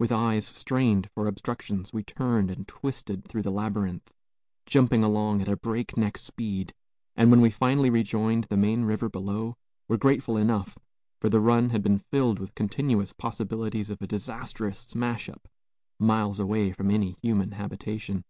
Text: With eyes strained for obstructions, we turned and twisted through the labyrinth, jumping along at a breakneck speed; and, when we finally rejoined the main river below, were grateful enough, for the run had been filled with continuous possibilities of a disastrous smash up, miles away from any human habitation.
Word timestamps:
With 0.00 0.10
eyes 0.10 0.44
strained 0.48 1.08
for 1.14 1.28
obstructions, 1.28 1.92
we 1.92 2.02
turned 2.02 2.50
and 2.50 2.66
twisted 2.66 3.24
through 3.28 3.42
the 3.42 3.52
labyrinth, 3.52 4.12
jumping 4.66 5.04
along 5.04 5.40
at 5.40 5.46
a 5.48 5.56
breakneck 5.56 6.18
speed; 6.18 6.74
and, 7.14 7.30
when 7.30 7.40
we 7.40 7.50
finally 7.50 7.88
rejoined 7.88 8.48
the 8.50 8.56
main 8.56 8.82
river 8.82 9.08
below, 9.08 9.54
were 9.86 9.96
grateful 9.96 10.36
enough, 10.36 10.76
for 11.20 11.28
the 11.28 11.38
run 11.38 11.70
had 11.70 11.84
been 11.84 12.00
filled 12.00 12.40
with 12.40 12.56
continuous 12.56 13.12
possibilities 13.12 13.90
of 13.90 14.02
a 14.02 14.08
disastrous 14.08 14.80
smash 14.80 15.28
up, 15.28 15.46
miles 16.00 16.40
away 16.40 16.72
from 16.72 16.90
any 16.90 17.12
human 17.22 17.52
habitation. 17.52 18.24